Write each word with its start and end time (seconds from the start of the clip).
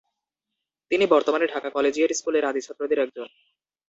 তিনি 0.91 1.05
বর্তমান 1.05 1.41
ঢাকা 1.53 1.69
কলেজিয়েট 1.69 2.11
স্কুলের 2.11 2.43
আদি 2.45 2.61
ছাত্রদের 2.61 2.99
একজন। 2.99 3.27